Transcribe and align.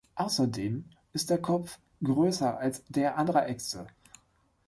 Außerdem 0.15 0.83
ist 1.13 1.29
der 1.29 1.37
Kopf 1.39 1.77
größer 2.03 2.57
als 2.57 2.83
der 2.89 3.19
anderer 3.19 3.47
Äxte. 3.47 3.85